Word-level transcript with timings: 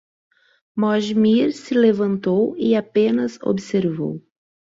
Mojmir 0.75 1.53
se 1.53 1.75
levantou 1.75 2.55
e 2.57 2.75
apenas 2.75 3.37
observou. 3.43 4.19